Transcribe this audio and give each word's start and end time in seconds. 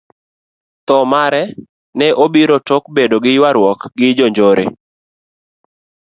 Thoo 0.87 1.05
mare 1.11 1.41
ne 1.97 2.07
obiro 2.23 2.57
tok 2.67 2.83
bedo 2.95 3.15
gi 3.23 3.31
yuaruok 3.37 3.79
gi 3.97 4.07
jonjore. 4.17 4.65